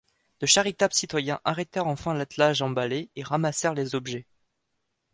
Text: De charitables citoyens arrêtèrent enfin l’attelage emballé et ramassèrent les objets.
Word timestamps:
De 0.39 0.47
charitables 0.47 0.95
citoyens 0.95 1.39
arrêtèrent 1.45 1.85
enfin 1.85 2.15
l’attelage 2.15 2.63
emballé 2.63 3.11
et 3.15 3.21
ramassèrent 3.21 3.75
les 3.75 3.93
objets. 3.93 4.25